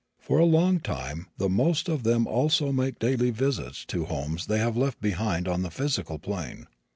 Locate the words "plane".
6.17-6.65